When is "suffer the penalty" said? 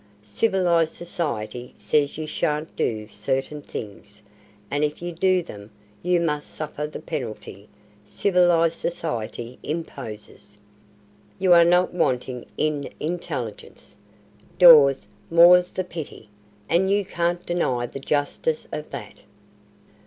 6.49-7.69